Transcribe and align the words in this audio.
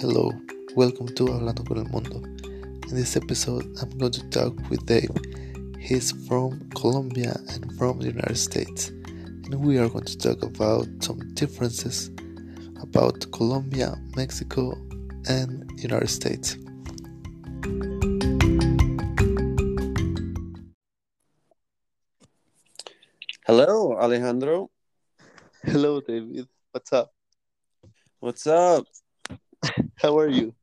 Hello, 0.00 0.32
welcome 0.76 1.08
to 1.08 1.26
Hablando 1.26 1.62
con 1.62 1.76
el 1.76 1.84
Mundo. 1.90 2.22
In 2.24 2.96
this 2.96 3.16
episode, 3.16 3.66
I'm 3.82 3.90
going 3.98 4.12
to 4.12 4.26
talk 4.30 4.56
with 4.70 4.86
Dave. 4.86 5.10
He's 5.78 6.12
from 6.26 6.70
Colombia 6.70 7.36
and 7.50 7.76
from 7.76 7.98
the 7.98 8.06
United 8.06 8.38
States, 8.38 8.88
and 8.88 9.54
we 9.62 9.76
are 9.76 9.90
going 9.90 10.06
to 10.06 10.16
talk 10.16 10.42
about 10.42 10.86
some 11.00 11.18
differences 11.34 12.08
about 12.80 13.30
Colombia, 13.30 13.94
Mexico, 14.16 14.72
and 15.28 15.70
United 15.76 16.08
States. 16.08 16.56
Hello, 23.46 23.98
Alejandro. 23.98 24.70
Hello, 25.62 26.00
David. 26.00 26.48
What's 26.70 26.90
up? 26.90 27.12
What's 28.20 28.46
up? 28.46 28.86
How 30.00 30.18
are 30.18 30.28
you? 30.28 30.54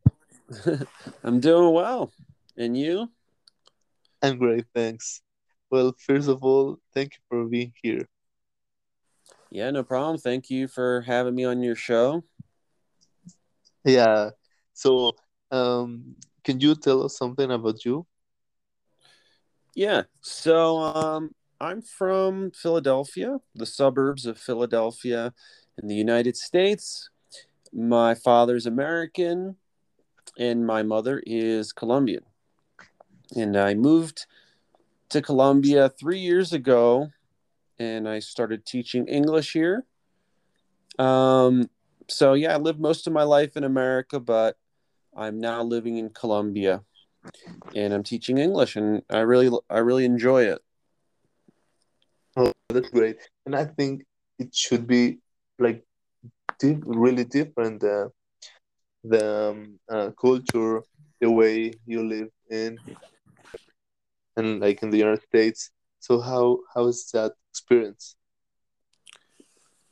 I'm 1.23 1.39
doing 1.39 1.71
well. 1.71 2.11
And 2.57 2.75
you? 2.75 3.11
I'm 4.23 4.39
great, 4.39 4.65
thanks. 4.73 5.21
Well, 5.69 5.93
first 5.99 6.27
of 6.27 6.43
all, 6.43 6.79
thank 6.95 7.13
you 7.13 7.19
for 7.29 7.45
being 7.47 7.71
here. 7.83 8.07
Yeah, 9.51 9.69
no 9.69 9.83
problem. 9.83 10.17
Thank 10.17 10.49
you 10.49 10.67
for 10.67 11.01
having 11.01 11.35
me 11.35 11.45
on 11.45 11.61
your 11.61 11.75
show. 11.75 12.23
Yeah. 13.85 14.31
So, 14.73 15.11
um, 15.51 16.15
can 16.43 16.59
you 16.59 16.73
tell 16.73 17.03
us 17.03 17.15
something 17.15 17.51
about 17.51 17.85
you? 17.85 18.07
Yeah. 19.75 20.03
So, 20.21 20.79
um, 20.79 21.35
I'm 21.61 21.83
from 21.83 22.51
Philadelphia, 22.51 23.37
the 23.53 23.67
suburbs 23.67 24.25
of 24.25 24.39
Philadelphia 24.39 25.31
in 25.77 25.87
the 25.87 25.95
United 25.95 26.37
States. 26.37 27.09
My 27.73 28.15
father's 28.15 28.65
American 28.65 29.55
and 30.37 30.65
my 30.65 30.83
mother 30.83 31.21
is 31.25 31.71
Colombian. 31.73 32.23
And 33.35 33.57
I 33.57 33.73
moved 33.73 34.25
to 35.09 35.21
Colombia 35.21 35.89
three 35.89 36.19
years 36.19 36.53
ago 36.53 37.11
and 37.79 38.07
I 38.07 38.19
started 38.19 38.65
teaching 38.65 39.07
English 39.07 39.53
here. 39.53 39.85
Um, 40.99 41.69
so, 42.09 42.33
yeah, 42.33 42.53
I 42.53 42.57
lived 42.57 42.79
most 42.79 43.07
of 43.07 43.13
my 43.13 43.23
life 43.23 43.57
in 43.57 43.63
America, 43.63 44.19
but 44.19 44.57
I'm 45.15 45.39
now 45.39 45.63
living 45.63 45.97
in 45.97 46.09
Colombia 46.09 46.83
and 47.75 47.93
I'm 47.93 48.03
teaching 48.03 48.37
English 48.37 48.75
and 48.75 49.01
I 49.09 49.19
really 49.19 49.49
I 49.69 49.79
really 49.79 50.05
enjoy 50.05 50.43
it. 50.43 50.59
Oh, 52.35 52.53
that's 52.69 52.89
great. 52.89 53.17
And 53.45 53.55
I 53.55 53.65
think 53.65 54.05
it 54.39 54.53
should 54.55 54.87
be 54.87 55.19
like 55.59 55.83
really 56.63 57.23
different 57.23 57.81
the 57.81 58.11
the 59.03 59.49
um, 59.51 59.79
uh, 59.89 60.11
culture, 60.19 60.83
the 61.21 61.31
way 61.31 61.71
you 61.85 62.03
live 62.03 62.29
in, 62.49 62.77
and 64.35 64.59
like 64.59 64.83
in 64.83 64.89
the 64.89 64.97
United 64.97 65.23
States. 65.23 65.71
So 65.99 66.19
how 66.19 66.59
how 66.73 66.87
is 66.87 67.09
that 67.13 67.33
experience? 67.51 68.15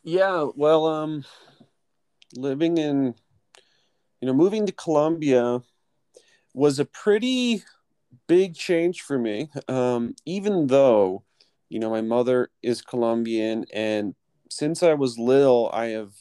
Yeah, 0.03 0.47
well, 0.55 0.85
um, 0.85 1.25
living 2.35 2.77
in, 2.77 3.16
you 4.22 4.27
know, 4.27 4.33
moving 4.33 4.66
to 4.67 4.72
Colombia 4.72 5.61
was 6.53 6.77
a 6.77 6.85
pretty 6.85 7.63
big 8.27 8.55
change 8.55 9.02
for 9.02 9.17
me. 9.17 9.50
Um, 9.67 10.13
even 10.25 10.67
though, 10.67 11.23
you 11.69 11.79
know, 11.79 11.89
my 11.89 12.02
mother 12.02 12.50
is 12.61 12.81
Colombian, 12.81 13.66
and 13.73 14.16
since 14.50 14.83
I 14.83 14.94
was 14.94 15.17
little, 15.17 15.72
I 15.73 15.88
have 15.88 16.13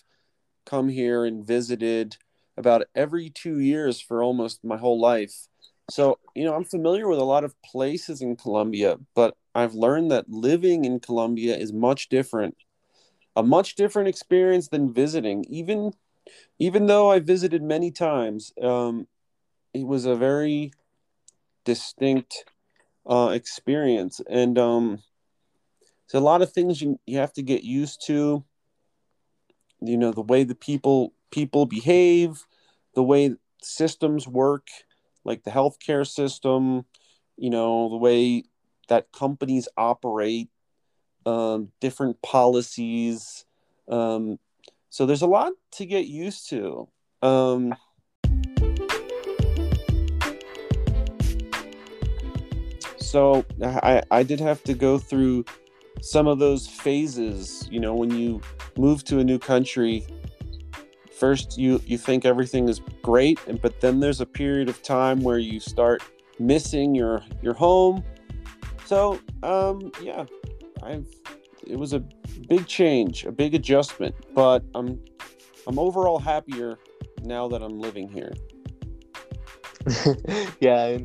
come 0.65 0.89
here 0.89 1.25
and 1.25 1.47
visited 1.47 2.17
about 2.57 2.85
every 2.95 3.31
two 3.31 3.59
years 3.59 4.01
for 4.01 4.23
almost 4.23 4.65
my 4.65 4.77
whole 4.77 5.01
life. 5.01 5.49
So, 5.91 6.19
you 6.35 6.45
know, 6.45 6.55
I'm 6.55 6.65
familiar 6.65 7.09
with 7.09 7.19
a 7.19 7.25
lot 7.25 7.45
of 7.45 7.61
places 7.63 8.23
in 8.23 8.37
Colombia, 8.37 8.97
but 9.15 9.37
I've 9.55 9.75
learned 9.75 10.11
that 10.11 10.31
living 10.31 10.85
in 10.85 11.01
Colombia 11.01 11.57
is 11.57 11.73
much 11.73 12.09
different. 12.09 12.57
A 13.37 13.43
much 13.43 13.75
different 13.75 14.09
experience 14.09 14.69
than 14.69 14.93
visiting. 14.93 15.45
Even 15.51 15.93
even 16.59 16.87
though 16.87 17.11
I 17.11 17.19
visited 17.19 17.63
many 17.63 17.91
times, 17.91 18.53
um, 18.63 19.07
it 19.75 19.87
was 19.87 20.07
a 20.07 20.15
very 20.15 20.73
distinct 21.65 22.45
uh, 23.07 23.31
experience, 23.35 24.21
and 24.31 24.59
um, 24.59 25.03
there's 26.11 26.23
a 26.23 26.25
lot 26.25 26.43
of 26.43 26.53
things 26.53 26.81
you 26.81 26.99
you 27.07 27.19
have 27.19 27.33
to 27.35 27.43
get 27.43 27.65
used 27.65 28.07
to. 28.07 28.45
You 29.87 29.97
know, 29.97 30.13
the 30.13 30.23
way 30.23 30.45
the 30.45 30.55
people 30.55 31.13
people 31.31 31.67
behave, 31.67 32.47
the 32.95 33.03
way 33.03 33.35
systems 33.63 34.27
work, 34.27 34.69
like 35.25 35.45
the 35.45 35.51
healthcare 35.51 36.07
system. 36.07 36.85
You 37.37 37.51
know, 37.51 37.89
the 37.89 37.97
way 37.97 38.45
that 38.89 39.11
companies 39.13 39.69
operate, 39.77 40.51
um, 41.27 41.73
different 41.81 42.23
policies. 42.23 43.45
Um, 43.89 44.39
so 44.91 45.07
there's 45.07 45.23
a 45.23 45.27
lot 45.27 45.53
to 45.73 45.87
get 45.87 46.07
used 46.07 46.49
to. 46.51 46.89
Um, 47.23 47.75
so 52.99 53.45
I, 53.63 54.03
I 54.11 54.23
did 54.23 54.41
have 54.41 54.63
to 54.65 54.75
go 54.75 54.99
through 54.99 55.45
some 56.01 56.27
of 56.27 56.39
those 56.39 56.67
phases. 56.67 57.69
You 57.71 57.81
know, 57.81 57.95
when 57.95 58.11
you 58.11 58.41
move 58.77 59.05
to 59.05 59.19
a 59.19 59.25
new 59.25 59.39
country, 59.39 60.07
first 61.13 61.59
you 61.59 61.81
you 61.87 61.99
think 61.99 62.25
everything 62.25 62.69
is 62.69 62.81
great, 63.03 63.39
and 63.47 63.61
but 63.61 63.81
then 63.81 64.01
there's 64.01 64.21
a 64.21 64.27
period 64.27 64.69
of 64.69 64.83
time 64.83 65.23
where 65.23 65.39
you 65.39 65.61
start 65.61 66.03
missing 66.39 66.95
your 66.95 67.23
your 67.43 67.55
home. 67.55 68.03
So 68.85 69.19
um, 69.43 69.91
yeah, 70.03 70.25
I've 70.83 71.07
it 71.67 71.79
was 71.79 71.93
a 71.93 72.01
big 72.49 72.67
change, 72.67 73.25
a 73.25 73.33
big 73.33 73.55
adjustment, 73.55 74.15
but 74.35 74.63
I'm 74.75 75.01
I'm 75.67 75.79
overall 75.79 76.19
happier 76.19 76.79
now 77.23 77.49
that 77.49 77.63
I'm 77.63 77.79
living 77.79 78.09
here. 78.09 78.33
yeah, 80.61 80.99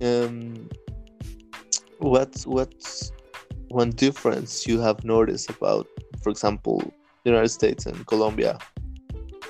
and 0.00 0.58
um, 0.58 0.68
what's 1.98 2.46
what's 2.46 3.12
one 3.68 3.90
difference 3.90 4.66
you 4.66 4.80
have 4.80 5.04
noticed 5.04 5.50
about, 5.50 5.86
for 6.22 6.30
example, 6.30 6.78
the 7.24 7.30
United 7.30 7.48
States 7.48 7.86
and 7.86 8.06
Colombia? 8.06 8.58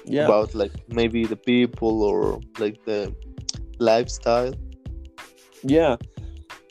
Yeah. 0.04 0.24
About 0.24 0.54
like 0.54 0.72
maybe 0.88 1.26
the 1.26 1.36
people 1.36 2.02
or 2.02 2.40
like 2.58 2.84
the 2.84 3.14
lifestyle. 3.78 4.54
Yeah. 5.62 5.96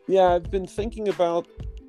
Yeah, 0.08 0.34
I've 0.34 0.50
been 0.50 0.68
thinking 0.68 1.08
about 1.08 1.48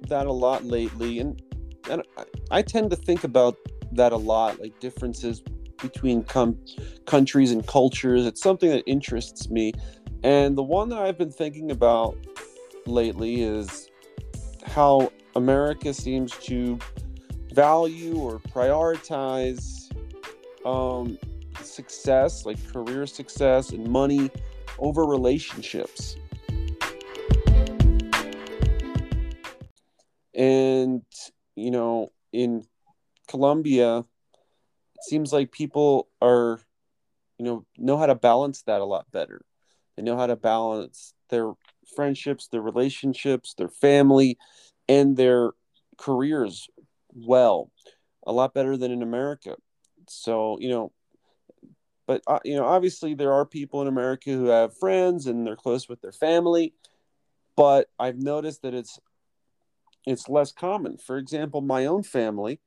that 0.08 0.26
a 0.26 0.32
lot 0.32 0.64
lately 0.64 1.20
and 1.20 1.42
and 1.90 2.02
I, 2.16 2.25
I 2.50 2.62
tend 2.62 2.90
to 2.90 2.96
think 2.96 3.25
about 3.25 3.56
that 3.92 4.12
a 4.12 4.16
lot, 4.16 4.60
like 4.60 4.78
differences 4.80 5.42
between 5.80 6.22
com- 6.25 6.58
countries 7.06 7.50
and 7.52 7.66
cultures. 7.66 8.26
It's 8.26 8.42
something 8.42 8.69
that 8.70 8.84
interests 8.86 9.48
me. 9.48 9.72
And 10.22 10.58
the 10.58 10.62
one 10.62 10.88
that 10.90 10.98
I've 10.98 11.16
been 11.16 11.30
thinking 11.30 11.70
about 11.70 12.16
lately 12.86 13.42
is 13.42 13.88
how 14.66 15.12
America 15.38 15.94
seems 15.94 16.32
to 16.38 16.78
value 17.53 18.16
or 18.19 18.41
prioritize 18.41 19.88
um, 20.66 21.16
success, 21.62 22.44
like 22.44 22.59
career 22.72 23.06
success 23.06 23.71
and 23.71 23.88
money, 23.88 24.32
over 24.81 25.04
relationships. 25.04 26.16
And, 30.34 31.03
you 31.55 31.70
know, 31.70 32.10
in 32.32 32.65
Colombia, 33.28 33.99
it 33.99 34.06
seems 35.02 35.32
like 35.32 35.52
people 35.52 36.08
are, 36.20 36.61
you 37.38 37.44
know, 37.44 37.64
know 37.76 37.96
how 37.96 38.06
to 38.06 38.17
balance 38.17 38.62
that 38.62 38.81
a 38.81 38.84
lot 38.84 39.06
better. 39.12 39.41
They 39.96 40.02
know 40.02 40.17
how 40.17 40.26
to 40.26 40.37
balance 40.37 41.14
their 41.31 41.52
friendships, 41.94 42.49
their 42.49 42.61
relationships, 42.61 43.55
their 43.55 43.69
family, 43.69 44.37
and 44.88 45.17
their 45.17 45.52
careers 45.96 46.69
well, 47.14 47.70
a 48.26 48.32
lot 48.32 48.55
better 48.55 48.76
than 48.76 48.90
in 48.90 49.02
America. 49.02 49.56
So, 50.08 50.58
you 50.61 50.69
know, 50.69 50.93
but 52.06 52.23
uh, 52.26 52.38
you 52.44 52.56
know, 52.56 52.64
obviously 52.64 53.14
there 53.14 53.32
are 53.32 53.44
people 53.44 53.82
in 53.82 53.88
America 53.88 54.31
who 54.31 54.46
have 54.46 54.79
friends 54.79 55.26
and 55.26 55.46
they're 55.46 55.56
close 55.56 55.88
with 55.88 56.00
their 56.00 56.12
family, 56.12 56.73
but 57.56 57.90
I've 57.99 58.19
noticed 58.19 58.62
that 58.62 58.75
it's 58.75 58.99
it's 60.06 60.29
less 60.29 60.52
common. 60.52 60.96
For 60.96 61.19
example, 61.19 61.61
my 61.61 61.84
own 61.84 62.02
family, 62.02 62.61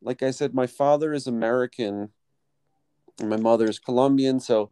like 0.00 0.22
I 0.22 0.30
said, 0.30 0.54
my 0.54 0.66
father 0.66 1.12
is 1.12 1.26
American 1.26 2.10
and 3.20 3.28
my 3.28 3.36
mother 3.36 3.68
is 3.68 3.78
Colombian, 3.78 4.40
so 4.40 4.70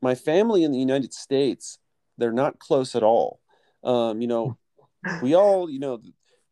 my 0.00 0.14
family 0.14 0.64
in 0.64 0.72
the 0.72 0.78
United 0.78 1.12
States, 1.12 1.78
they're 2.16 2.32
not 2.32 2.58
close 2.58 2.94
at 2.94 3.02
all. 3.02 3.40
Um, 3.84 4.22
you 4.22 4.26
know, 4.26 4.56
we 5.20 5.34
all, 5.34 5.68
you 5.70 5.78
know, 5.78 6.00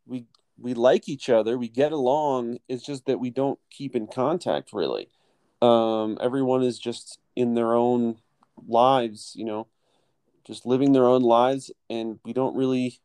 we 0.06 0.26
we 0.58 0.74
like 0.74 1.08
each 1.08 1.28
other, 1.28 1.58
we 1.58 1.68
get 1.68 1.92
along. 1.92 2.58
It's 2.68 2.84
just 2.84 3.06
that 3.06 3.20
we 3.20 3.30
don't 3.30 3.58
keep 3.70 3.94
in 3.94 4.06
contact 4.06 4.72
really. 4.72 5.08
Um, 5.60 6.18
everyone 6.20 6.62
is 6.62 6.78
just 6.78 7.18
in 7.34 7.54
their 7.54 7.74
own 7.74 8.16
lives, 8.66 9.32
you 9.34 9.44
know, 9.44 9.68
just 10.46 10.66
living 10.66 10.92
their 10.92 11.06
own 11.06 11.22
lives, 11.22 11.70
and 11.90 12.18
we 12.24 12.32
don't 12.32 12.56
really 12.56 13.00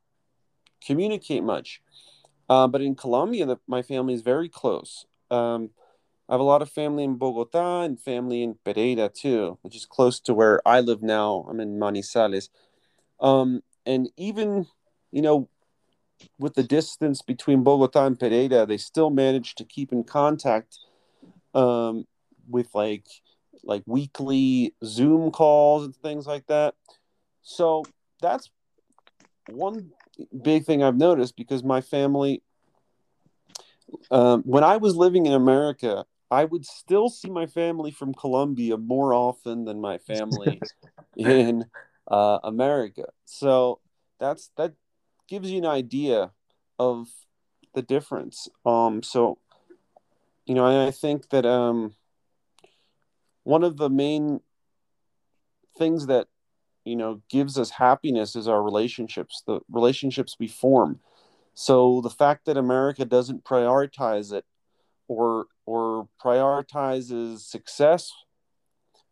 communicate 0.85 1.43
much. 1.43 1.81
Uh, 2.49 2.67
but 2.67 2.81
in 2.81 2.95
Colombia, 2.95 3.45
the, 3.45 3.57
my 3.67 3.81
family 3.81 4.13
is 4.13 4.21
very 4.21 4.49
close. 4.49 5.05
Um, 5.29 5.69
I 6.27 6.33
have 6.33 6.41
a 6.41 6.43
lot 6.43 6.61
of 6.61 6.69
family 6.69 7.03
in 7.03 7.15
Bogota 7.15 7.83
and 7.83 7.99
family 7.99 8.43
in 8.43 8.55
Pereira 8.63 9.09
too, 9.09 9.57
which 9.61 9.75
is 9.75 9.85
close 9.85 10.19
to 10.21 10.33
where 10.33 10.65
I 10.65 10.79
live 10.79 11.01
now. 11.01 11.45
I'm 11.49 11.59
in 11.59 11.79
Manizales. 11.79 12.49
Um, 13.19 13.61
and 13.85 14.09
even, 14.17 14.67
you 15.11 15.21
know, 15.21 15.49
with 16.39 16.55
the 16.55 16.63
distance 16.63 17.21
between 17.21 17.63
Bogota 17.63 18.05
and 18.05 18.19
Pereira, 18.19 18.65
they 18.65 18.77
still 18.77 19.09
manage 19.09 19.55
to 19.55 19.65
keep 19.65 19.91
in 19.91 20.03
contact 20.03 20.79
um, 21.53 22.05
with 22.49 22.69
like 22.73 23.05
like 23.63 23.83
weekly 23.85 24.73
Zoom 24.83 25.31
calls 25.31 25.85
and 25.85 25.95
things 25.95 26.25
like 26.25 26.47
that. 26.47 26.75
So 27.43 27.83
that's 28.21 28.49
one 29.47 29.91
big 30.41 30.65
thing 30.65 30.83
I've 30.83 30.97
noticed 30.97 31.35
because 31.35 31.63
my 31.63 31.81
family, 31.81 32.41
um, 34.09 34.41
when 34.43 34.63
I 34.63 34.77
was 34.77 34.95
living 34.95 35.25
in 35.25 35.33
America, 35.33 36.05
I 36.29 36.45
would 36.45 36.65
still 36.65 37.09
see 37.09 37.29
my 37.29 37.45
family 37.45 37.91
from 37.91 38.13
Colombia 38.13 38.77
more 38.77 39.13
often 39.13 39.65
than 39.65 39.81
my 39.81 39.97
family 39.97 40.63
in 41.17 41.65
uh, 42.09 42.39
America. 42.43 43.05
So 43.25 43.79
that's 44.19 44.51
that 44.57 44.73
gives 45.31 45.49
you 45.49 45.59
an 45.59 45.65
idea 45.65 46.29
of 46.77 47.07
the 47.73 47.81
difference. 47.81 48.49
Um, 48.65 49.01
so 49.01 49.37
you 50.45 50.53
know, 50.53 50.65
I, 50.65 50.87
I 50.87 50.91
think 50.91 51.29
that 51.29 51.45
um, 51.45 51.93
one 53.43 53.63
of 53.63 53.77
the 53.77 53.89
main 53.89 54.41
things 55.77 56.07
that 56.07 56.27
you 56.83 56.97
know 56.97 57.21
gives 57.29 57.57
us 57.57 57.69
happiness 57.69 58.35
is 58.35 58.49
our 58.49 58.61
relationships, 58.61 59.41
the 59.47 59.61
relationships 59.71 60.35
we 60.37 60.49
form. 60.49 60.99
So 61.53 62.01
the 62.01 62.09
fact 62.09 62.45
that 62.45 62.57
America 62.57 63.05
doesn't 63.05 63.45
prioritize 63.45 64.33
it 64.33 64.43
or 65.07 65.45
or 65.65 66.09
prioritizes 66.21 67.39
success 67.39 68.11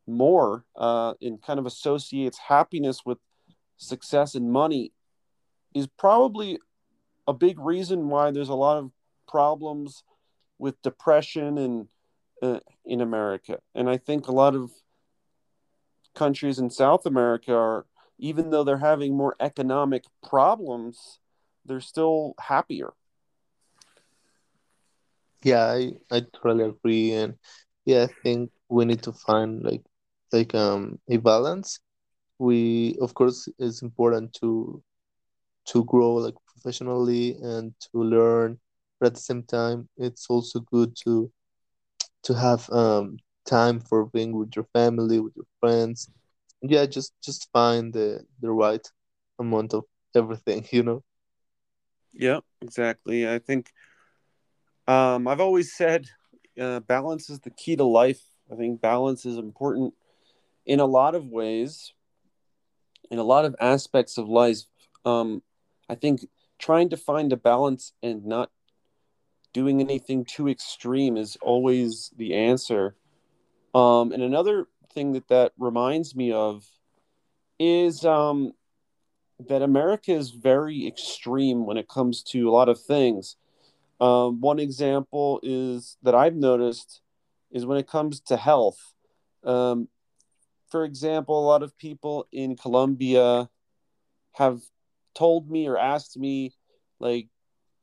more 0.06 0.66
uh, 0.76 1.14
and 1.22 1.42
kind 1.42 1.60
of 1.60 1.66
associates 1.66 2.40
happiness 2.50 3.06
with 3.06 3.20
success 3.78 4.36
and 4.36 4.52
money 4.52 4.92
is 5.74 5.88
probably 5.98 6.60
a 7.28 7.34
big 7.34 7.60
reason 7.60 8.10
why 8.10 8.32
there's 8.32 8.50
a 8.50 8.56
lot 8.56 8.78
of 8.78 8.92
problems 9.28 10.04
with 10.58 10.82
depression 10.82 11.58
and 11.58 11.88
uh, 12.42 12.60
in 12.86 13.02
America. 13.02 13.60
And 13.76 13.90
I 13.90 13.98
think 13.98 14.28
a 14.28 14.32
lot 14.32 14.56
of 14.56 14.72
countries 16.16 16.60
in 16.60 16.70
South 16.70 17.06
America 17.06 17.54
are, 17.56 17.86
even 18.18 18.50
though 18.50 18.64
they're 18.64 18.78
having 18.78 19.16
more 19.16 19.36
economic 19.40 20.04
problems, 20.28 21.20
they're 21.66 21.80
still 21.80 22.34
happier. 22.40 22.94
Yeah 25.44 25.66
i 25.66 25.92
i 26.12 26.22
totally 26.34 26.66
agree. 26.66 27.14
And 27.14 27.36
yeah 27.86 28.04
i 28.04 28.08
think 28.24 28.52
we 28.68 28.86
need 28.86 29.04
to 29.04 29.14
find 29.14 29.64
like 29.64 29.84
like 30.32 30.54
um 30.56 31.00
a 31.10 31.18
balance. 31.18 31.80
We 32.40 32.98
of 33.02 33.14
course 33.14 33.48
it's 33.58 33.82
important 33.82 34.34
to 34.42 34.82
to 35.70 35.84
grow 35.86 36.16
like 36.16 36.36
professionally 36.48 37.36
and 37.42 37.74
to 37.80 38.04
learn 38.04 38.60
but 39.00 39.08
at 39.08 39.14
the 39.16 39.20
same 39.20 39.44
time 39.44 39.88
it's 39.98 40.28
also 40.30 40.60
good 40.60 40.96
to 40.96 41.32
to 42.24 42.34
have 42.34 42.70
um 42.72 43.18
time 43.46 43.80
for 43.80 44.06
being 44.08 44.36
with 44.36 44.52
your 44.56 44.68
family 44.74 45.20
with 45.20 45.36
your 45.36 45.50
friends 45.60 46.10
yeah 46.62 46.86
just 46.86 47.14
just 47.24 47.50
find 47.52 47.94
the 47.94 48.22
the 48.42 48.52
right 48.52 48.86
amount 49.40 49.74
of 49.74 49.84
everything 50.16 50.66
you 50.72 50.84
know 50.84 51.04
yeah 52.14 52.40
exactly 52.62 53.28
i 53.30 53.40
think 53.40 53.72
um, 54.90 55.28
I've 55.28 55.40
always 55.40 55.72
said 55.72 56.08
uh, 56.60 56.80
balance 56.80 57.30
is 57.30 57.40
the 57.42 57.52
key 57.52 57.76
to 57.76 57.84
life. 57.84 58.24
I 58.52 58.56
think 58.56 58.82
balance 58.82 59.24
is 59.24 59.38
important 59.38 59.94
in 60.66 60.80
a 60.80 60.86
lot 60.86 61.14
of 61.14 61.28
ways, 61.28 61.94
in 63.12 63.20
a 63.20 63.24
lot 63.24 63.46
of 63.46 63.56
aspects 63.62 64.18
of 64.18 64.28
life. 64.28 64.64
Um, 65.06 65.44
I 65.90 65.96
think 65.96 66.26
trying 66.60 66.90
to 66.90 66.98
find 66.98 67.34
a 67.34 67.38
balance 67.38 67.94
and 68.04 68.26
not 68.26 68.52
doing 69.54 69.82
anything 69.82 70.26
too 70.26 70.48
extreme 70.48 71.18
is 71.18 71.38
always 71.42 72.12
the 72.16 72.36
answer. 72.36 72.96
Um, 73.74 74.12
and 74.12 74.22
another 74.22 74.68
thing 74.94 75.14
that 75.14 75.28
that 75.30 75.54
reminds 75.58 76.16
me 76.16 76.32
of 76.32 76.66
is 77.60 78.06
um, 78.06 78.54
that 79.48 79.62
America 79.62 80.12
is 80.12 80.32
very 80.32 80.88
extreme 80.88 81.66
when 81.66 81.78
it 81.78 81.88
comes 81.88 82.24
to 82.24 82.50
a 82.50 82.52
lot 82.52 82.70
of 82.70 82.80
things. 82.80 83.36
Um, 84.00 84.40
one 84.40 84.60
example 84.60 85.40
is 85.44 85.98
that 86.04 86.16
I've 86.16 86.36
noticed 86.36 87.02
is 87.52 87.66
when 87.66 87.78
it 87.78 87.88
comes 87.88 88.22
to 88.22 88.38
health. 88.38 88.94
Um, 89.44 89.88
for 90.70 90.86
example, 90.86 91.40
a 91.40 91.48
lot 91.48 91.64
of 91.64 91.78
people 91.78 92.28
in 92.32 92.56
Colombia 92.56 93.50
have 94.34 94.62
told 95.20 95.52
me 95.52 95.68
or 95.68 95.78
asked 95.78 96.18
me, 96.18 96.54
like, 97.00 97.28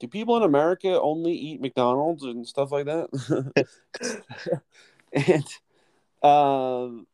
do 0.00 0.09
people 0.09 0.37
in 0.37 0.43
America 0.43 1.00
only 1.00 1.33
eat 1.33 1.61
McDonald's 1.61 2.23
and 2.25 2.47
stuff 2.47 2.73
like 2.73 2.87
that? 2.87 4.62
and 5.12 5.44
um, 6.23 7.06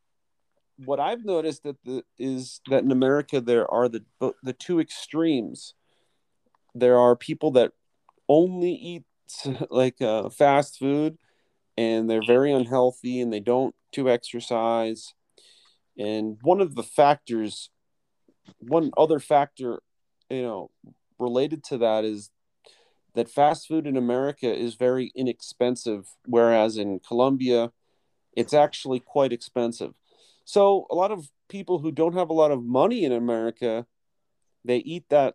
what 0.84 1.00
I've 1.00 1.24
noticed 1.24 1.64
that 1.64 1.76
the, 1.84 2.02
is 2.18 2.60
that 2.70 2.84
in 2.84 2.90
America 2.90 3.40
there 3.40 3.70
are 3.70 3.88
the 3.88 4.04
the 4.42 4.52
two 4.52 4.80
extremes. 4.80 5.74
There 6.74 6.98
are 6.98 7.14
people 7.14 7.50
that 7.52 7.72
only 8.28 8.72
eat 8.72 9.04
like 9.70 10.00
uh, 10.00 10.30
fast 10.30 10.78
food 10.78 11.18
and 11.76 12.08
they're 12.08 12.26
very 12.26 12.52
unhealthy 12.52 13.20
and 13.20 13.32
they 13.32 13.40
don't 13.40 13.74
do 13.92 14.08
exercise. 14.08 15.14
And 15.98 16.38
one 16.42 16.60
of 16.60 16.74
the 16.74 16.82
factors, 16.82 17.70
one 18.58 18.90
other 18.96 19.18
factor, 19.18 19.82
you 20.32 20.42
know, 20.42 20.70
related 21.18 21.62
to 21.64 21.78
that 21.78 22.04
is 22.04 22.30
that 23.14 23.28
fast 23.28 23.68
food 23.68 23.86
in 23.86 23.96
America 23.96 24.52
is 24.52 24.74
very 24.74 25.12
inexpensive, 25.14 26.08
whereas 26.24 26.78
in 26.78 26.98
Colombia, 27.00 27.70
it's 28.34 28.54
actually 28.54 28.98
quite 28.98 29.32
expensive. 29.32 29.92
So 30.46 30.86
a 30.90 30.94
lot 30.94 31.10
of 31.12 31.28
people 31.48 31.78
who 31.78 31.92
don't 31.92 32.14
have 32.14 32.30
a 32.30 32.34
lot 32.34 32.50
of 32.50 32.64
money 32.64 33.04
in 33.04 33.12
America, 33.12 33.86
they 34.64 34.78
eat 34.78 35.04
that 35.10 35.34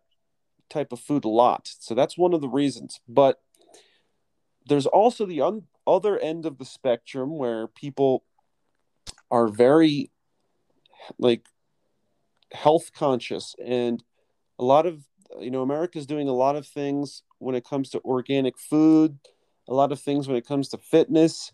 type 0.69 0.91
of 0.91 0.99
food 0.99 1.23
a 1.23 1.29
lot. 1.29 1.69
So 1.79 1.93
that's 1.93 2.17
one 2.17 2.33
of 2.33 2.41
the 2.41 2.49
reasons. 2.49 2.99
But 3.07 3.39
there's 4.65 4.87
also 4.87 5.27
the 5.27 5.41
un- 5.41 5.67
other 5.85 6.17
end 6.17 6.47
of 6.47 6.57
the 6.57 6.65
spectrum 6.65 7.37
where 7.37 7.67
people 7.67 8.23
are 9.29 9.47
very 9.47 10.11
like 11.19 11.45
health 12.51 12.91
conscious 12.93 13.55
and 13.63 14.03
a 14.59 14.63
lot 14.63 14.85
of 14.85 15.03
you 15.39 15.51
know 15.51 15.61
america's 15.61 16.05
doing 16.05 16.27
a 16.29 16.33
lot 16.33 16.55
of 16.55 16.65
things 16.65 17.23
when 17.39 17.55
it 17.55 17.65
comes 17.65 17.89
to 17.89 17.99
organic 18.01 18.57
food 18.57 19.17
a 19.67 19.73
lot 19.73 19.91
of 19.91 19.99
things 19.99 20.27
when 20.27 20.37
it 20.37 20.47
comes 20.47 20.69
to 20.69 20.77
fitness. 20.77 21.51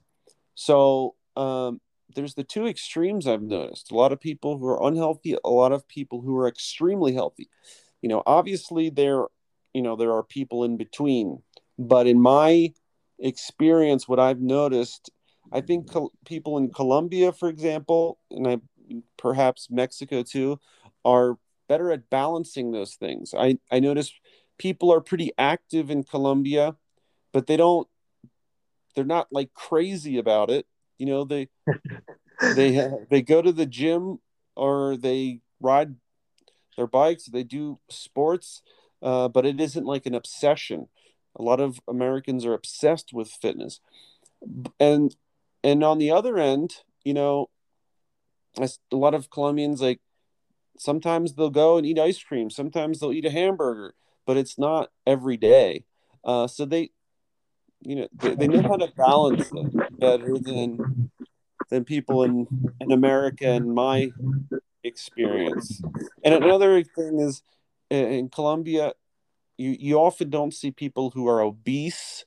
So 0.55 1.15
um, 1.35 1.81
there's 2.15 2.35
the 2.35 2.43
two 2.43 2.67
extremes 2.67 3.27
i've 3.27 3.41
noticed. 3.41 3.91
A 3.91 3.95
lot 3.95 4.11
of 4.11 4.19
people 4.19 4.57
who 4.57 4.67
are 4.67 4.87
unhealthy 4.87 5.35
a 5.43 5.49
lot 5.49 5.71
of 5.71 5.87
people 5.87 6.21
who 6.21 6.37
are 6.37 6.47
extremely 6.47 7.13
healthy. 7.13 7.49
You 8.01 8.09
know 8.09 8.23
obviously 8.25 8.89
there 8.89 9.25
you 9.73 9.81
know 9.81 9.95
there 9.95 10.11
are 10.11 10.23
people 10.23 10.63
in 10.63 10.77
between 10.77 11.41
but 11.79 12.05
in 12.05 12.21
my 12.21 12.71
experience 13.19 14.07
what 14.07 14.19
i've 14.19 14.41
noticed 14.41 15.09
i 15.51 15.61
think 15.61 15.89
col- 15.89 16.11
people 16.25 16.57
in 16.57 16.69
colombia 16.69 17.31
for 17.31 17.47
example 17.47 18.19
and 18.29 18.47
i 18.47 18.57
perhaps 19.17 19.67
mexico 19.71 20.21
too 20.21 20.59
are 21.05 21.37
better 21.67 21.91
at 21.91 22.09
balancing 22.09 22.71
those 22.71 22.95
things. 22.95 23.33
I 23.37 23.57
i 23.71 23.79
notice 23.79 24.13
people 24.57 24.93
are 24.93 25.01
pretty 25.01 25.31
active 25.37 25.89
in 25.89 26.03
colombia 26.03 26.75
but 27.33 27.47
they 27.47 27.57
don't 27.57 27.87
they're 28.95 29.03
not 29.03 29.27
like 29.31 29.53
crazy 29.53 30.17
about 30.17 30.49
it. 30.49 30.65
You 30.97 31.07
know 31.07 31.25
they 31.25 31.49
they 32.55 32.89
they 33.09 33.21
go 33.21 33.41
to 33.41 33.51
the 33.51 33.65
gym 33.65 34.19
or 34.55 34.95
they 34.95 35.41
ride 35.59 35.95
their 36.77 36.87
bikes, 36.87 37.25
they 37.25 37.43
do 37.43 37.79
sports, 37.89 38.61
uh, 39.01 39.27
but 39.27 39.45
it 39.45 39.59
isn't 39.59 39.85
like 39.85 40.05
an 40.05 40.15
obsession. 40.15 40.87
A 41.35 41.41
lot 41.41 41.59
of 41.59 41.79
Americans 41.87 42.45
are 42.45 42.53
obsessed 42.53 43.11
with 43.11 43.29
fitness, 43.29 43.79
and 44.79 45.15
and 45.63 45.83
on 45.83 45.97
the 45.97 46.11
other 46.11 46.37
end, 46.37 46.75
you 47.03 47.13
know, 47.13 47.49
a 48.59 48.69
lot 48.95 49.15
of 49.15 49.31
Colombians 49.31 49.81
like 49.81 49.99
sometimes 50.77 51.33
they'll 51.33 51.49
go 51.49 51.77
and 51.77 51.85
eat 51.85 51.99
ice 51.99 52.21
cream, 52.21 52.49
sometimes 52.49 52.99
they'll 52.99 53.13
eat 53.13 53.25
a 53.25 53.31
hamburger, 53.31 53.93
but 54.25 54.37
it's 54.37 54.57
not 54.57 54.91
every 55.05 55.37
day. 55.37 55.85
Uh, 56.23 56.47
so 56.47 56.65
they, 56.65 56.91
you 57.81 57.95
know, 57.95 58.07
they, 58.13 58.35
they 58.35 58.47
know 58.47 58.61
how 58.61 58.77
to 58.77 58.91
balance 58.95 59.51
it 59.53 59.99
better 59.99 60.37
than 60.37 61.09
than 61.69 61.83
people 61.83 62.23
in 62.23 62.47
in 62.79 62.91
America 62.91 63.49
in 63.49 63.73
my 63.73 64.11
experience. 64.83 65.81
And 66.23 66.33
another 66.33 66.83
thing 66.83 67.19
is 67.19 67.41
in 67.89 68.29
Colombia, 68.29 68.93
you 69.57 69.75
you 69.79 69.97
often 69.97 70.29
don't 70.29 70.53
see 70.53 70.71
people 70.71 71.11
who 71.11 71.27
are 71.27 71.41
obese. 71.41 72.25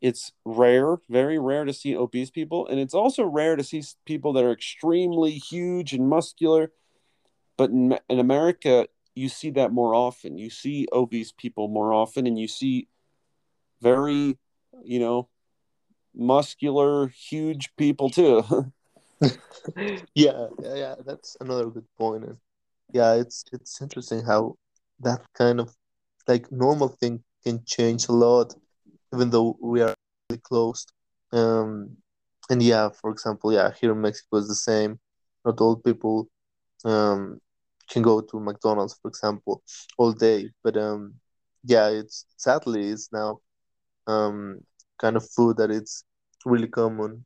It's 0.00 0.30
rare, 0.44 0.98
very 1.08 1.40
rare 1.40 1.64
to 1.64 1.72
see 1.72 1.96
obese 1.96 2.30
people, 2.30 2.68
and 2.68 2.78
it's 2.78 2.94
also 2.94 3.24
rare 3.24 3.56
to 3.56 3.64
see 3.64 3.82
people 4.06 4.32
that 4.34 4.44
are 4.44 4.52
extremely 4.52 5.32
huge 5.32 5.92
and 5.92 6.08
muscular. 6.08 6.70
But 7.58 7.70
in, 7.70 7.98
in 8.08 8.20
America, 8.20 8.86
you 9.14 9.28
see 9.28 9.50
that 9.50 9.72
more 9.72 9.94
often. 9.94 10.38
You 10.38 10.48
see 10.48 10.86
obese 10.92 11.32
people 11.32 11.68
more 11.68 11.92
often, 11.92 12.26
and 12.26 12.38
you 12.38 12.48
see 12.48 12.88
very, 13.82 14.38
you 14.84 15.00
know, 15.00 15.28
muscular, 16.14 17.08
huge 17.08 17.74
people 17.76 18.10
too. 18.10 18.72
yeah, 20.14 20.46
yeah, 20.62 20.94
that's 21.04 21.36
another 21.40 21.66
good 21.66 21.86
point. 21.98 22.24
And 22.24 22.36
yeah, 22.92 23.14
it's 23.14 23.44
it's 23.52 23.82
interesting 23.82 24.24
how 24.24 24.56
that 25.00 25.20
kind 25.34 25.58
of 25.60 25.74
like 26.28 26.50
normal 26.52 26.88
thing 26.88 27.24
can 27.44 27.64
change 27.66 28.06
a 28.08 28.12
lot, 28.12 28.54
even 29.12 29.30
though 29.30 29.58
we 29.60 29.82
are 29.82 29.94
really 30.30 30.40
close. 30.40 30.86
Um, 31.32 31.96
and 32.50 32.62
yeah, 32.62 32.88
for 32.88 33.10
example, 33.10 33.52
yeah, 33.52 33.72
here 33.80 33.92
in 33.92 34.00
Mexico 34.00 34.36
is 34.36 34.48
the 34.48 34.54
same. 34.54 35.00
Not 35.44 35.60
all 35.60 35.76
people 35.76 36.28
um 36.84 37.40
can 37.88 38.02
go 38.02 38.20
to 38.20 38.40
McDonald's, 38.40 38.98
for 39.00 39.08
example, 39.08 39.62
all 39.96 40.12
day. 40.12 40.50
But 40.62 40.76
um, 40.76 41.14
yeah, 41.64 41.88
it's 41.88 42.26
sadly 42.36 42.88
it's 42.88 43.10
now 43.12 43.40
um 44.06 44.60
kind 44.98 45.16
of 45.16 45.28
food 45.30 45.56
that 45.58 45.70
it's 45.70 46.04
really 46.44 46.68
common. 46.68 47.24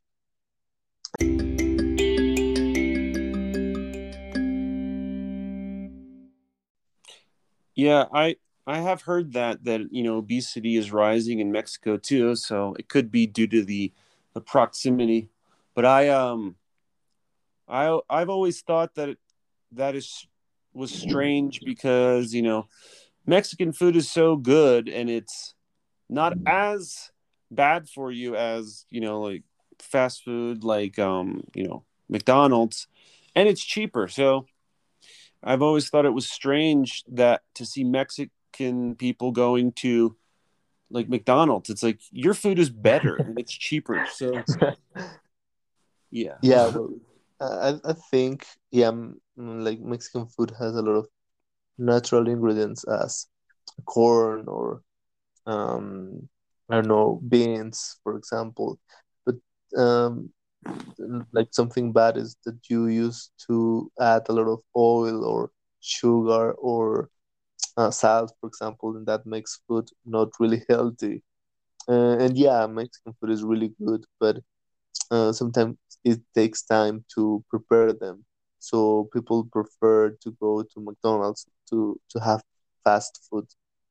Yeah, 7.75 8.05
I 8.13 8.35
I 8.67 8.79
have 8.79 9.01
heard 9.01 9.33
that 9.33 9.63
that 9.65 9.81
you 9.91 10.03
know 10.03 10.17
obesity 10.17 10.77
is 10.77 10.91
rising 10.91 11.39
in 11.39 11.51
Mexico 11.51 11.97
too, 11.97 12.35
so 12.35 12.75
it 12.79 12.87
could 12.87 13.11
be 13.11 13.27
due 13.27 13.47
to 13.47 13.63
the 13.63 13.91
the 14.33 14.41
proximity. 14.41 15.29
But 15.75 15.85
I 15.85 16.09
um 16.09 16.55
I 17.67 17.99
I've 18.09 18.29
always 18.29 18.61
thought 18.61 18.95
that 18.95 19.17
that 19.71 19.95
is 19.95 20.27
was 20.73 20.91
strange 20.91 21.61
because 21.65 22.33
you 22.33 22.41
know 22.41 22.67
Mexican 23.25 23.71
food 23.71 23.95
is 23.95 24.09
so 24.09 24.35
good 24.35 24.89
and 24.89 25.09
it's 25.09 25.55
not 26.09 26.33
as 26.45 27.11
bad 27.51 27.87
for 27.89 28.11
you 28.11 28.35
as 28.35 28.85
you 28.89 29.01
know 29.01 29.21
like 29.21 29.43
fast 29.79 30.23
food 30.23 30.63
like 30.63 30.97
um 30.99 31.43
you 31.53 31.67
know 31.67 31.83
McDonald's 32.09 32.87
and 33.35 33.47
it's 33.47 33.63
cheaper. 33.63 34.07
So 34.07 34.45
I've 35.43 35.61
always 35.61 35.89
thought 35.89 36.05
it 36.05 36.13
was 36.13 36.29
strange 36.29 37.03
that 37.11 37.41
to 37.55 37.65
see 37.65 37.83
Mexican 37.83 38.95
people 38.95 39.31
going 39.31 39.71
to 39.73 40.15
like 40.89 41.09
McDonald's 41.09 41.69
it's 41.69 41.83
like 41.83 41.99
your 42.11 42.33
food 42.33 42.59
is 42.59 42.69
better 42.69 43.15
and 43.15 43.39
it's 43.39 43.51
cheaper. 43.51 44.05
So 44.13 44.43
yeah. 46.11 46.35
Yeah 46.41 46.67
well, 46.73 46.93
I, 47.41 47.79
I 47.83 47.93
think 48.11 48.45
yeah 48.71 48.91
like 49.37 49.79
Mexican 49.79 50.27
food 50.27 50.51
has 50.59 50.75
a 50.75 50.81
lot 50.81 50.95
of 50.97 51.07
natural 51.77 52.27
ingredients 52.27 52.83
as 52.85 53.27
corn 53.85 54.45
or 54.47 54.81
um, 55.45 56.27
I 56.69 56.75
don't 56.75 56.87
know 56.87 57.21
beans, 57.27 57.99
for 58.03 58.15
example. 58.17 58.79
But 59.25 59.35
um, 59.79 60.29
like 61.31 61.49
something 61.51 61.91
bad 61.91 62.17
is 62.17 62.35
that 62.45 62.57
you 62.69 62.87
used 62.87 63.31
to 63.47 63.91
add 63.99 64.23
a 64.29 64.33
lot 64.33 64.47
of 64.47 64.59
oil 64.75 65.23
or 65.25 65.51
sugar 65.81 66.53
or 66.53 67.09
uh, 67.77 67.91
salt, 67.91 68.33
for 68.39 68.47
example, 68.47 68.95
and 68.95 69.05
that 69.07 69.25
makes 69.25 69.61
food 69.67 69.87
not 70.05 70.29
really 70.39 70.63
healthy. 70.69 71.23
Uh, 71.89 72.17
and 72.19 72.37
yeah, 72.37 72.65
Mexican 72.67 73.13
food 73.19 73.31
is 73.31 73.43
really 73.43 73.73
good, 73.85 74.05
but 74.19 74.37
uh, 75.11 75.31
sometimes 75.31 75.77
it 76.03 76.19
takes 76.35 76.63
time 76.63 77.03
to 77.15 77.43
prepare 77.49 77.93
them 77.93 78.23
so 78.63 79.09
people 79.11 79.43
prefer 79.43 80.11
to 80.11 80.31
go 80.39 80.63
to 80.63 80.79
McDonald's 80.79 81.45
to 81.69 81.99
to 82.09 82.19
have 82.21 82.41
fast 82.85 83.27
food 83.29 83.45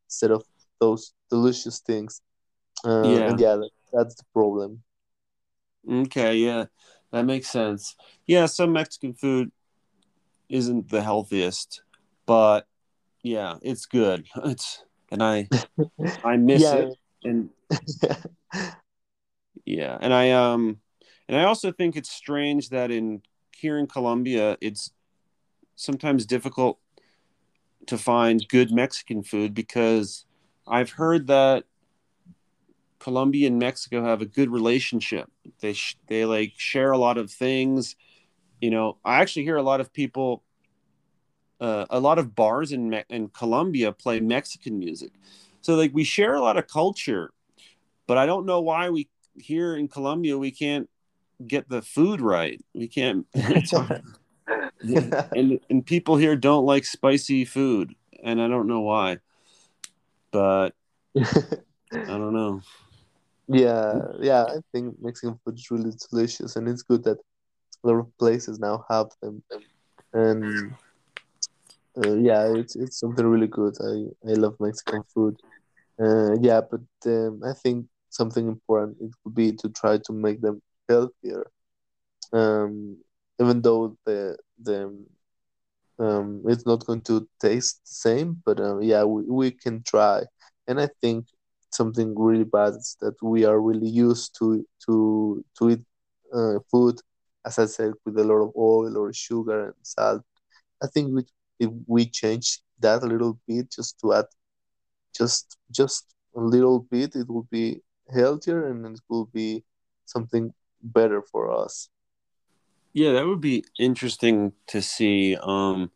instead 0.06 0.30
of 0.30 0.44
those 0.80 1.12
delicious 1.28 1.80
things. 1.80 2.22
Uh, 2.82 3.02
yeah. 3.04 3.28
And 3.28 3.38
yeah, 3.38 3.56
that, 3.56 3.70
that's 3.92 4.14
the 4.14 4.24
problem. 4.32 4.82
Okay, 5.86 6.36
yeah, 6.36 6.64
that 7.10 7.26
makes 7.26 7.50
sense. 7.50 7.96
Yeah, 8.26 8.46
some 8.46 8.72
Mexican 8.72 9.12
food 9.12 9.52
isn't 10.48 10.88
the 10.88 11.02
healthiest, 11.02 11.82
but 12.24 12.66
yeah, 13.22 13.56
it's 13.60 13.84
good. 13.84 14.26
It's 14.44 14.82
and 15.10 15.22
I 15.22 15.50
I 16.24 16.38
miss 16.38 16.62
yeah. 16.62 16.76
it 16.76 16.96
and 17.24 17.50
yeah, 19.66 19.98
and 20.00 20.14
I 20.14 20.30
um 20.30 20.80
and 21.28 21.36
I 21.36 21.44
also 21.44 21.72
think 21.72 21.94
it's 21.94 22.10
strange 22.10 22.70
that 22.70 22.90
in 22.90 23.20
here 23.62 23.78
in 23.78 23.86
Colombia, 23.86 24.58
it's 24.60 24.90
sometimes 25.76 26.26
difficult 26.26 26.78
to 27.86 27.96
find 27.96 28.46
good 28.48 28.72
Mexican 28.72 29.22
food 29.22 29.54
because 29.54 30.26
I've 30.66 30.90
heard 30.90 31.28
that 31.28 31.64
Colombia 32.98 33.46
and 33.46 33.58
Mexico 33.58 34.04
have 34.04 34.20
a 34.20 34.26
good 34.26 34.50
relationship. 34.50 35.30
They 35.60 35.72
sh- 35.72 35.96
they 36.08 36.24
like 36.24 36.52
share 36.56 36.90
a 36.92 36.98
lot 36.98 37.18
of 37.18 37.30
things. 37.30 37.96
You 38.60 38.70
know, 38.70 38.98
I 39.04 39.20
actually 39.20 39.44
hear 39.44 39.56
a 39.56 39.62
lot 39.62 39.80
of 39.80 39.92
people, 39.92 40.42
uh, 41.60 41.86
a 41.90 42.00
lot 42.00 42.18
of 42.18 42.34
bars 42.34 42.72
in 42.72 42.90
Me- 42.90 43.04
in 43.08 43.28
Colombia 43.28 43.92
play 43.92 44.20
Mexican 44.20 44.78
music. 44.78 45.12
So 45.60 45.74
like 45.76 45.92
we 45.94 46.04
share 46.04 46.34
a 46.34 46.40
lot 46.40 46.56
of 46.56 46.66
culture, 46.66 47.32
but 48.06 48.18
I 48.18 48.26
don't 48.26 48.46
know 48.46 48.60
why 48.60 48.90
we 48.90 49.08
here 49.36 49.76
in 49.76 49.88
Colombia 49.88 50.36
we 50.36 50.50
can't 50.50 50.88
get 51.46 51.68
the 51.68 51.82
food 51.82 52.20
right. 52.20 52.60
We 52.74 52.88
can't. 52.88 53.26
and 55.32 55.60
and 55.70 55.86
people 55.86 56.16
here 56.16 56.36
don't 56.36 56.66
like 56.66 56.84
spicy 56.84 57.44
food, 57.44 57.94
and 58.22 58.40
I 58.40 58.48
don't 58.48 58.66
know 58.66 58.80
why. 58.80 59.18
But 60.32 60.74
I 61.16 61.24
don't 61.92 62.32
know. 62.32 62.62
Yeah, 63.48 64.00
yeah. 64.20 64.44
I 64.44 64.56
think 64.72 64.96
Mexican 65.00 65.38
food 65.44 65.58
is 65.58 65.70
really 65.70 65.92
delicious, 66.10 66.56
and 66.56 66.68
it's 66.68 66.82
good 66.82 67.04
that 67.04 67.18
a 67.84 67.88
lot 67.88 67.98
of 67.98 68.18
places 68.18 68.58
now 68.58 68.84
have 68.88 69.08
them. 69.20 69.42
And 70.12 70.74
uh, 72.04 72.14
yeah, 72.16 72.52
it's 72.54 72.76
it's 72.76 72.98
something 72.98 73.26
really 73.26 73.48
good. 73.48 73.76
I 73.80 74.30
I 74.30 74.34
love 74.34 74.56
Mexican 74.58 75.02
food. 75.14 75.36
Uh, 76.00 76.34
yeah, 76.40 76.60
but 76.60 76.80
um, 77.06 77.42
I 77.44 77.52
think 77.52 77.86
something 78.08 78.48
important 78.48 78.96
it 79.00 79.10
would 79.24 79.34
be 79.34 79.52
to 79.52 79.68
try 79.68 79.98
to 79.98 80.12
make 80.12 80.40
them 80.40 80.60
healthier. 80.92 81.42
Um, 82.32 82.98
even 83.40 83.62
though 83.62 83.96
the 84.06 84.36
the 84.62 84.78
um, 85.98 86.42
it's 86.46 86.66
not 86.66 86.84
going 86.86 87.02
to 87.02 87.28
taste 87.40 87.80
the 87.84 87.94
same, 87.94 88.42
but 88.44 88.60
uh, 88.60 88.78
yeah, 88.78 89.04
we, 89.04 89.22
we 89.24 89.50
can 89.50 89.82
try. 89.82 90.22
And 90.66 90.80
I 90.80 90.88
think 91.00 91.26
something 91.70 92.14
really 92.18 92.44
bad 92.44 92.74
is 92.74 92.96
that 93.00 93.14
we 93.22 93.44
are 93.44 93.60
really 93.60 93.88
used 93.88 94.36
to 94.38 94.64
to 94.86 95.44
to 95.58 95.70
eat 95.70 95.82
uh, 96.34 96.58
food, 96.70 96.96
as 97.46 97.58
I 97.58 97.66
said, 97.66 97.92
with 98.04 98.18
a 98.18 98.24
lot 98.24 98.42
of 98.46 98.52
oil 98.56 98.96
or 98.96 99.12
sugar 99.12 99.66
and 99.66 99.74
salt. 99.82 100.22
I 100.82 100.86
think 100.88 101.14
we, 101.14 101.24
if 101.60 101.70
we 101.86 102.06
change 102.06 102.60
that 102.80 103.02
a 103.02 103.06
little 103.06 103.38
bit, 103.46 103.70
just 103.70 104.00
to 104.00 104.14
add 104.14 104.26
just 105.16 105.56
just 105.70 106.14
a 106.36 106.40
little 106.40 106.80
bit, 106.80 107.14
it 107.16 107.28
will 107.28 107.48
be 107.50 107.80
healthier 108.12 108.68
and 108.68 108.86
it 108.86 109.00
will 109.08 109.26
be 109.26 109.62
something 110.06 110.52
better 110.82 111.22
for 111.22 111.50
us. 111.50 111.88
Yeah, 112.92 113.12
that 113.12 113.26
would 113.26 113.40
be 113.40 113.64
interesting 113.78 114.52
to 114.68 114.82
see. 114.82 115.36
Um, 115.40 115.90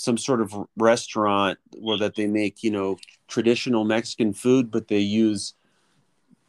some 0.00 0.16
sort 0.16 0.40
of 0.40 0.54
restaurant 0.78 1.58
where 1.78 1.98
that 1.98 2.14
they 2.14 2.26
make 2.26 2.62
you 2.62 2.70
know 2.70 2.96
traditional 3.28 3.84
Mexican 3.84 4.32
food, 4.32 4.70
but 4.70 4.88
they 4.88 4.98
use 4.98 5.54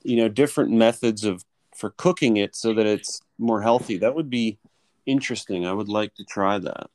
you 0.04 0.16
know 0.16 0.30
different 0.30 0.72
methods 0.72 1.26
of 1.26 1.44
for 1.76 1.90
cooking 1.92 2.38
it 2.38 2.56
so 2.56 2.74
that 2.74 2.86
it's 2.86 3.22
more 3.38 3.62
healthy. 3.62 3.98
That 3.98 4.16
would 4.16 4.30
be 4.30 4.58
interesting. 5.06 5.66
I 5.66 5.74
would 5.74 5.90
like 5.90 6.16
to 6.16 6.24
try 6.24 6.60
that. 6.60 6.90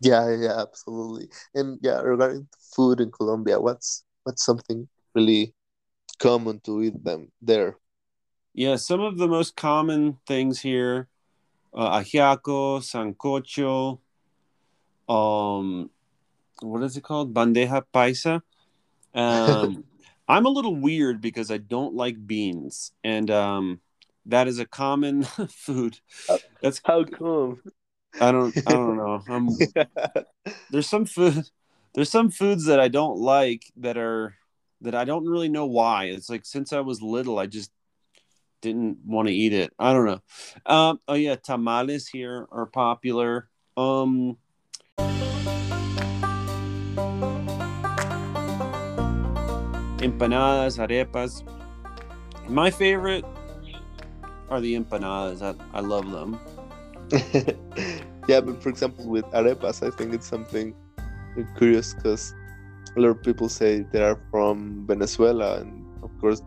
Yeah, 0.00 0.34
yeah, 0.34 0.60
absolutely. 0.60 1.28
And 1.54 1.78
yeah, 1.82 2.00
regarding 2.00 2.48
food 2.74 3.00
in 3.00 3.10
Colombia, 3.10 3.60
what's 3.60 4.04
what's 4.24 4.44
something 4.44 4.88
really 5.14 5.54
common 6.18 6.60
to 6.60 6.82
eat 6.82 7.04
them 7.04 7.30
there? 7.42 7.76
Yeah, 8.54 8.76
some 8.76 9.00
of 9.00 9.16
the 9.16 9.28
most 9.28 9.56
common 9.56 10.18
things 10.26 10.60
here 10.60 11.08
uh, 11.74 11.98
ajiaco, 12.00 12.80
sancocho, 12.82 13.98
um, 15.08 15.90
what 16.60 16.82
is 16.82 16.96
it 16.96 17.02
called? 17.02 17.34
Bandeja 17.34 17.82
paisa. 17.92 18.42
Um, 19.14 19.84
I'm 20.28 20.46
a 20.46 20.50
little 20.50 20.76
weird 20.76 21.20
because 21.20 21.50
I 21.50 21.58
don't 21.58 21.94
like 21.94 22.26
beans, 22.26 22.92
and 23.02 23.30
um, 23.30 23.80
that 24.26 24.48
is 24.48 24.58
a 24.58 24.66
common 24.66 25.24
food. 25.48 25.98
That's 26.60 26.80
How 26.84 27.04
come? 27.04 27.62
I 28.20 28.30
don't 28.30 28.56
I 28.66 28.70
don't 28.70 28.96
know. 28.96 29.22
I'm 29.28 29.48
there's 30.70 30.86
some 30.86 31.06
food 31.06 31.44
there's 31.94 32.10
some 32.10 32.30
foods 32.30 32.66
that 32.66 32.78
I 32.78 32.88
don't 32.88 33.18
like 33.18 33.64
that 33.76 33.96
are 33.96 34.34
that 34.82 34.94
I 34.94 35.04
don't 35.04 35.26
really 35.26 35.48
know 35.48 35.66
why. 35.66 36.04
It's 36.04 36.30
like 36.30 36.44
since 36.44 36.72
I 36.72 36.80
was 36.80 37.02
little, 37.02 37.38
I 37.38 37.46
just 37.46 37.72
didn't 38.62 38.98
want 39.04 39.28
to 39.28 39.34
eat 39.34 39.52
it. 39.52 39.74
I 39.78 39.92
don't 39.92 40.06
know. 40.06 40.22
Um, 40.64 41.00
oh 41.06 41.14
yeah, 41.14 41.36
tamales 41.36 42.08
here 42.08 42.46
are 42.50 42.66
popular. 42.66 43.50
Um, 43.76 44.38
empanadas, 49.98 50.78
arepas. 50.78 51.42
My 52.48 52.70
favorite 52.70 53.24
are 54.48 54.60
the 54.60 54.74
empanadas. 54.78 55.42
I, 55.42 55.54
I 55.76 55.80
love 55.80 56.10
them. 56.10 56.40
yeah, 58.28 58.40
but 58.40 58.62
for 58.62 58.70
example, 58.70 59.08
with 59.08 59.24
arepas, 59.26 59.86
I 59.86 59.90
think 59.94 60.14
it's 60.14 60.26
something 60.26 60.74
curious 61.56 61.94
because 61.94 62.34
a 62.96 63.00
lot 63.00 63.08
of 63.08 63.22
people 63.22 63.48
say 63.48 63.84
they 63.92 64.02
are 64.02 64.20
from 64.30 64.86
Venezuela, 64.86 65.60
and 65.60 65.84
of 66.02 66.10
course, 66.20 66.42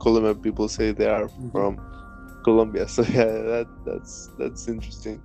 Colombian 0.00 0.36
people 0.40 0.68
say 0.68 0.92
they 0.92 1.08
are 1.08 1.28
Mhm. 1.28 1.52
from 1.52 1.80
Colombia. 2.44 2.86
So 2.96 3.02
yeah, 3.02 3.24
that 3.24 3.66
that's 3.84 4.30
that's 4.38 4.68
interesting. 4.68 5.20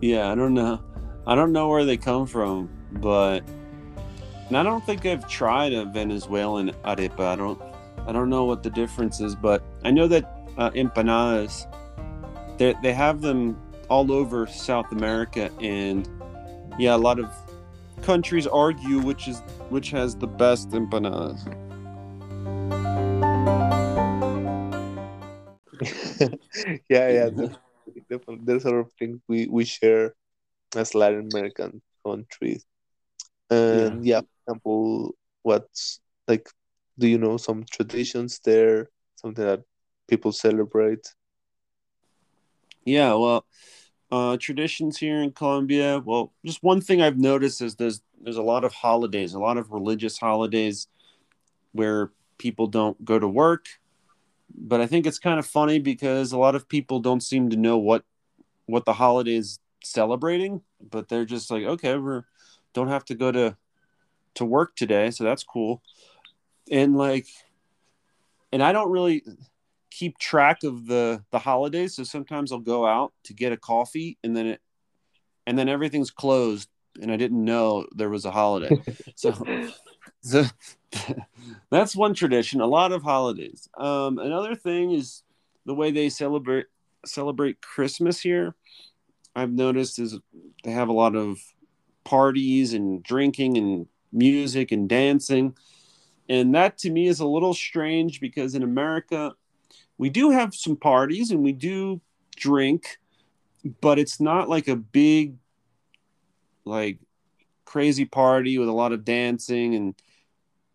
Yeah, 0.00 0.30
I 0.30 0.34
don't 0.34 0.54
know. 0.54 0.80
I 1.26 1.34
don't 1.34 1.52
know 1.52 1.68
where 1.68 1.84
they 1.84 1.96
come 1.96 2.26
from, 2.26 2.68
but 3.00 3.40
and 4.48 4.56
I 4.56 4.62
don't 4.62 4.84
think 4.84 5.06
I've 5.06 5.26
tried 5.28 5.72
a 5.72 5.84
Venezuelan 5.84 6.72
arepa. 6.84 7.20
I 7.20 7.36
don't 7.36 7.60
I 8.06 8.12
don't 8.12 8.28
know 8.30 8.44
what 8.44 8.62
the 8.62 8.70
difference 8.70 9.20
is, 9.20 9.34
but 9.36 9.62
I 9.84 9.90
know 9.90 10.08
that 10.08 10.24
uh, 10.58 10.70
empanadas 10.70 11.66
they 12.58 12.74
they 12.82 12.92
have 12.92 13.20
them 13.20 13.56
all 13.88 14.10
over 14.12 14.46
South 14.46 14.90
America 14.92 15.50
and 15.60 16.08
yeah, 16.78 16.94
a 16.94 17.02
lot 17.08 17.18
of 17.18 17.28
countries 18.02 18.46
argue 18.46 18.98
which 18.98 19.28
is 19.28 19.40
which 19.70 19.90
has 19.90 20.16
the 20.16 20.26
best 20.26 20.70
empanadas. 20.70 21.40
yeah, 26.88 27.08
yeah, 27.08 27.28
definitely, 27.28 27.58
definitely. 28.10 28.40
There's 28.44 28.64
a 28.64 28.70
lot 28.70 28.78
of 28.78 28.92
things 28.98 29.20
we 29.28 29.46
we 29.46 29.64
share 29.64 30.14
as 30.76 30.94
Latin 30.94 31.28
American 31.32 31.82
countries. 32.04 32.64
And 33.50 34.04
yeah, 34.04 34.20
for 34.20 34.26
example, 34.46 35.14
what's 35.42 36.00
like, 36.26 36.48
do 36.98 37.06
you 37.06 37.18
know 37.18 37.36
some 37.36 37.64
traditions 37.70 38.40
there? 38.44 38.88
Something 39.16 39.44
that 39.44 39.62
people 40.08 40.32
celebrate? 40.32 41.06
Yeah, 42.84 43.14
well, 43.14 43.46
uh, 44.10 44.36
traditions 44.38 44.98
here 44.98 45.22
in 45.22 45.32
Colombia. 45.32 46.02
Well, 46.04 46.32
just 46.44 46.62
one 46.62 46.80
thing 46.80 47.00
I've 47.00 47.18
noticed 47.18 47.60
is 47.62 47.76
there's 47.76 48.02
there's 48.20 48.36
a 48.36 48.42
lot 48.42 48.64
of 48.64 48.72
holidays, 48.72 49.34
a 49.34 49.38
lot 49.38 49.58
of 49.58 49.70
religious 49.70 50.18
holidays 50.18 50.86
where 51.72 52.10
people 52.38 52.66
don't 52.66 53.02
go 53.04 53.18
to 53.18 53.28
work. 53.28 53.66
But 54.54 54.80
I 54.80 54.86
think 54.86 55.06
it's 55.06 55.18
kind 55.18 55.38
of 55.38 55.46
funny 55.46 55.78
because 55.78 56.32
a 56.32 56.38
lot 56.38 56.54
of 56.54 56.68
people 56.68 57.00
don't 57.00 57.22
seem 57.22 57.50
to 57.50 57.56
know 57.56 57.78
what 57.78 58.04
what 58.66 58.84
the 58.84 58.92
holiday 58.92 59.34
is 59.34 59.58
celebrating, 59.82 60.62
but 60.80 61.08
they're 61.08 61.24
just 61.24 61.50
like, 61.50 61.64
okay, 61.64 61.96
we're 61.96 62.24
don't 62.74 62.88
have 62.88 63.04
to 63.06 63.14
go 63.14 63.32
to 63.32 63.56
to 64.34 64.44
work 64.44 64.76
today, 64.76 65.10
so 65.10 65.24
that's 65.24 65.44
cool. 65.44 65.82
And 66.70 66.96
like 66.96 67.26
and 68.52 68.62
I 68.62 68.72
don't 68.72 68.90
really 68.90 69.24
keep 69.92 70.18
track 70.18 70.64
of 70.64 70.86
the 70.86 71.22
the 71.32 71.38
holidays 71.38 71.96
so 71.96 72.02
sometimes 72.02 72.50
i'll 72.50 72.58
go 72.58 72.86
out 72.86 73.12
to 73.22 73.34
get 73.34 73.52
a 73.52 73.56
coffee 73.58 74.16
and 74.24 74.34
then 74.34 74.46
it 74.46 74.60
and 75.46 75.58
then 75.58 75.68
everything's 75.68 76.10
closed 76.10 76.68
and 77.02 77.12
i 77.12 77.16
didn't 77.16 77.44
know 77.44 77.86
there 77.94 78.08
was 78.08 78.24
a 78.24 78.30
holiday 78.30 78.70
so, 79.14 79.32
so 80.22 80.44
that's 81.70 81.96
one 81.96 82.14
tradition 82.14 82.60
a 82.60 82.66
lot 82.66 82.92
of 82.92 83.02
holidays. 83.02 83.68
Um 83.76 84.18
another 84.18 84.54
thing 84.54 84.92
is 84.92 85.22
the 85.66 85.74
way 85.74 85.90
they 85.90 86.08
celebrate 86.08 86.66
celebrate 87.04 87.60
christmas 87.60 88.20
here 88.20 88.54
i've 89.34 89.50
noticed 89.50 89.98
is 89.98 90.16
they 90.62 90.70
have 90.70 90.88
a 90.88 90.92
lot 90.92 91.16
of 91.16 91.38
parties 92.04 92.74
and 92.74 93.02
drinking 93.02 93.56
and 93.56 93.86
music 94.12 94.72
and 94.72 94.88
dancing. 94.88 95.56
And 96.28 96.54
that 96.54 96.78
to 96.78 96.90
me 96.90 97.08
is 97.08 97.20
a 97.20 97.26
little 97.26 97.54
strange 97.54 98.20
because 98.20 98.54
in 98.54 98.62
america 98.62 99.32
we 99.98 100.10
do 100.10 100.30
have 100.30 100.54
some 100.54 100.76
parties 100.76 101.30
and 101.30 101.42
we 101.42 101.52
do 101.52 102.00
drink, 102.36 102.98
but 103.80 103.98
it's 103.98 104.20
not 104.20 104.48
like 104.48 104.66
a 104.68 104.76
big, 104.76 105.36
like 106.64 106.98
crazy 107.64 108.04
party 108.04 108.58
with 108.58 108.68
a 108.68 108.72
lot 108.72 108.92
of 108.92 109.04
dancing 109.04 109.74
and 109.74 109.94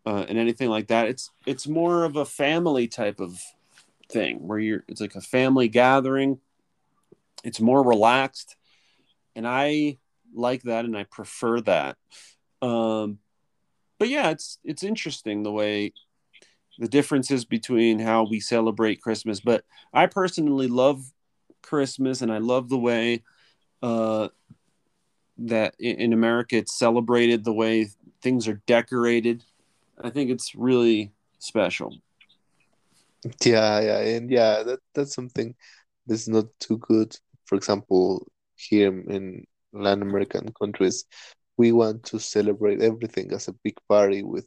uh, 0.08 0.24
and 0.26 0.38
anything 0.38 0.70
like 0.70 0.86
that. 0.86 1.06
It's 1.06 1.30
it's 1.44 1.68
more 1.68 2.04
of 2.04 2.16
a 2.16 2.24
family 2.24 2.88
type 2.88 3.20
of 3.20 3.42
thing 4.10 4.48
where 4.48 4.58
you're. 4.58 4.84
It's 4.88 5.02
like 5.02 5.14
a 5.14 5.20
family 5.20 5.68
gathering. 5.68 6.38
It's 7.44 7.60
more 7.60 7.82
relaxed, 7.82 8.56
and 9.36 9.46
I 9.46 9.98
like 10.34 10.62
that 10.62 10.86
and 10.86 10.96
I 10.96 11.04
prefer 11.04 11.60
that. 11.62 11.96
Um, 12.62 13.18
but 13.98 14.08
yeah, 14.08 14.30
it's 14.30 14.58
it's 14.64 14.82
interesting 14.82 15.42
the 15.42 15.52
way 15.52 15.92
the 16.78 16.88
differences 16.88 17.44
between 17.44 17.98
how 17.98 18.26
we 18.26 18.40
celebrate 18.40 19.02
Christmas. 19.02 19.40
But 19.40 19.64
I 19.92 20.06
personally 20.06 20.68
love 20.68 21.12
Christmas, 21.60 22.22
and 22.22 22.32
I 22.32 22.38
love 22.38 22.70
the 22.70 22.78
way 22.78 23.24
uh, 23.82 24.28
that 25.36 25.74
in 25.78 26.14
America 26.14 26.56
it's 26.56 26.78
celebrated, 26.78 27.44
the 27.44 27.52
way 27.52 27.90
things 28.22 28.48
are 28.48 28.62
decorated. 28.66 29.44
I 30.02 30.10
think 30.10 30.30
it's 30.30 30.54
really 30.54 31.12
special. 31.38 31.96
Yeah, 33.44 33.80
yeah, 33.80 34.00
and 34.00 34.30
yeah, 34.30 34.62
that 34.62 34.80
that's 34.94 35.14
something 35.14 35.54
that's 36.06 36.28
not 36.28 36.46
too 36.60 36.78
good. 36.78 37.16
For 37.46 37.56
example, 37.56 38.26
here 38.56 38.88
in 38.88 39.44
Latin 39.72 40.02
American 40.02 40.52
countries, 40.52 41.04
we 41.56 41.72
want 41.72 42.04
to 42.04 42.18
celebrate 42.20 42.80
everything 42.80 43.32
as 43.32 43.48
a 43.48 43.54
big 43.64 43.74
party 43.88 44.22
with 44.22 44.46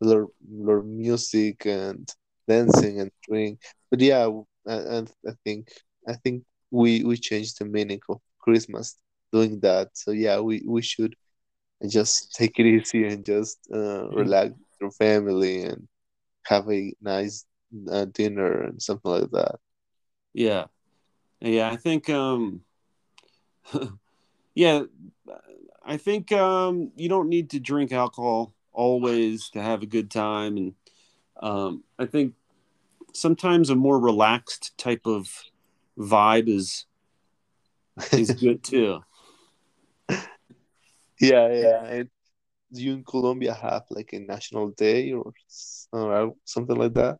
lot 0.00 0.84
music 0.84 1.66
and 1.66 2.08
dancing 2.48 3.00
and 3.00 3.10
drink. 3.28 3.60
But 3.90 4.00
yeah, 4.00 4.28
and 4.66 5.10
I 5.26 5.32
think 5.44 5.68
I 6.08 6.14
think 6.14 6.44
we 6.70 7.04
we 7.04 7.16
changed 7.16 7.58
the 7.58 7.64
meaning 7.66 8.00
of 8.08 8.20
Christmas 8.40 8.96
doing 9.32 9.60
that. 9.60 9.90
So 9.94 10.10
yeah, 10.12 10.40
we 10.40 10.62
we 10.66 10.82
should 10.82 11.14
just 11.88 12.34
take 12.34 12.58
it 12.58 12.66
easy 12.66 13.06
and 13.06 13.24
just 13.24 13.58
uh, 13.72 14.08
relax 14.10 14.52
with 14.52 14.69
your 14.80 14.90
family 14.90 15.62
and 15.62 15.88
have 16.44 16.70
a 16.70 16.92
nice 17.00 17.44
uh, 17.90 18.06
dinner 18.06 18.62
and 18.62 18.82
something 18.82 19.10
like 19.10 19.30
that. 19.30 19.56
Yeah, 20.32 20.66
yeah. 21.40 21.70
I 21.70 21.76
think, 21.76 22.08
um, 22.08 22.62
yeah, 24.54 24.82
I 25.84 25.96
think 25.96 26.32
um, 26.32 26.92
you 26.96 27.08
don't 27.08 27.28
need 27.28 27.50
to 27.50 27.60
drink 27.60 27.92
alcohol 27.92 28.54
always 28.72 29.50
to 29.50 29.62
have 29.62 29.82
a 29.82 29.86
good 29.86 30.10
time, 30.10 30.56
and 30.56 30.74
um, 31.42 31.84
I 31.98 32.06
think 32.06 32.34
sometimes 33.12 33.70
a 33.70 33.74
more 33.74 33.98
relaxed 33.98 34.76
type 34.78 35.06
of 35.06 35.28
vibe 35.98 36.48
is 36.48 36.86
is 38.12 38.30
good 38.40 38.62
too. 38.62 39.00
Yeah, 41.20 41.52
yeah. 41.52 41.84
And 41.84 42.10
do 42.72 42.82
you 42.82 42.92
in 42.94 43.04
Colombia 43.04 43.54
have 43.54 43.84
like 43.90 44.12
a 44.12 44.20
national 44.20 44.70
day 44.70 45.12
or, 45.12 45.32
something 46.44 46.76
like 46.76 46.94
that? 46.94 47.18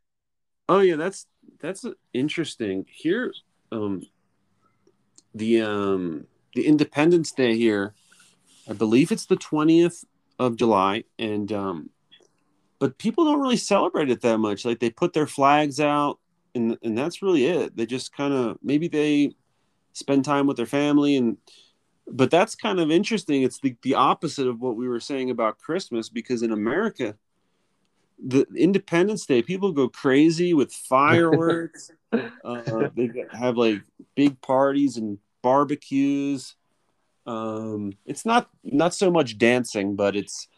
Oh 0.69 0.81
yeah, 0.81 0.97
that's 0.97 1.27
that's 1.61 1.85
interesting. 2.13 2.87
Here, 2.89 3.33
um, 3.73 4.03
the 5.35 5.63
um, 5.63 6.27
the 6.55 6.67
Independence 6.67 7.33
Day 7.33 7.57
here, 7.57 7.95
I 8.69 8.75
believe 8.75 9.11
it's 9.11 9.27
the 9.27 9.37
twentieth 9.37 10.05
of 10.39 10.57
July, 10.57 11.05
and 11.19 11.51
um, 11.53 11.91
but 12.79 12.99
people 12.99 13.25
don't 13.25 13.41
really 13.41 13.57
celebrate 13.57 14.11
it 14.11 14.21
that 14.21 14.39
much. 14.39 14.65
Like 14.65 14.79
they 14.79 14.91
put 14.91 15.13
their 15.13 15.27
flags 15.27 15.81
out, 15.81 16.21
and 16.55 16.79
and 16.83 16.97
that's 16.97 17.23
really 17.23 17.47
it. 17.47 17.77
They 17.77 17.87
just 17.87 18.17
kind 18.17 18.33
of 18.33 18.59
maybe 18.63 18.87
they 18.87 19.33
spend 19.93 20.25
time 20.25 20.47
with 20.47 20.57
their 20.57 20.67
family 20.67 21.17
and 21.17 21.37
but 22.11 22.31
that's 22.31 22.55
kind 22.55 22.81
of 22.81 22.91
interesting. 22.91 23.43
It's 23.43 23.61
the, 23.61 23.77
the 23.83 23.95
opposite 23.95 24.49
of 24.49 24.61
what 24.61 24.77
we 24.77 24.89
were 24.89 25.01
saying 25.01 25.31
about 25.31 25.59
christmas 25.59 26.09
because 26.09 26.43
in 26.43 26.53
america 26.53 27.17
the 28.23 28.47
independence 28.55 29.25
day 29.27 29.43
people 29.43 29.73
go 29.73 29.89
crazy 29.89 30.55
with 30.55 30.73
fireworks. 30.73 31.91
Uh, 32.45 32.89
they 32.97 33.09
have 33.31 33.57
like 33.57 33.83
big 34.17 34.41
parties 34.41 34.97
and 34.97 35.17
barbecues. 35.43 36.57
Um, 37.25 37.93
it's 38.05 38.27
not 38.27 38.51
not 38.65 38.95
so 38.95 39.13
much 39.13 39.39
dancing 39.39 39.95
but 39.95 40.17
it's 40.17 40.49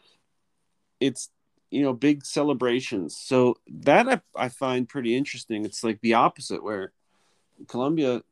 it's 0.99 1.29
you 1.69 1.83
know 1.83 1.93
big 1.93 2.25
celebrations. 2.25 3.15
So 3.15 3.57
that 3.67 4.07
I, 4.07 4.21
I 4.35 4.49
find 4.49 4.89
pretty 4.89 5.15
interesting. 5.15 5.63
It's 5.63 5.83
like 5.83 6.01
the 6.01 6.15
opposite 6.15 6.63
where 6.63 6.91
Colombia, 7.67 8.23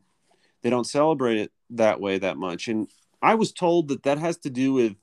they 0.63 0.71
don't 0.71 0.85
celebrate 0.85 1.37
it 1.37 1.51
that 1.71 1.99
way 2.01 2.17
that 2.17 2.37
much. 2.37 2.67
And 2.67 2.87
I 3.21 3.35
was 3.35 3.51
told 3.51 3.89
that 3.89 4.03
that 4.03 4.17
has 4.17 4.37
to 4.39 4.49
do 4.49 4.73
with 4.73 4.95